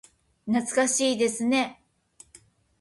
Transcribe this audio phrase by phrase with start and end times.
[0.47, 1.79] 懐かしいですね。